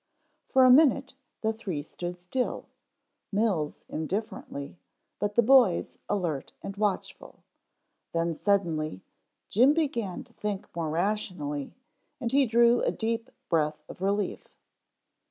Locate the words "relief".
14.01-14.47